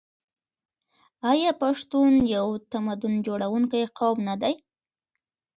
[1.31, 4.53] آیا پښتون یو تمدن جوړونکی قوم نه دی؟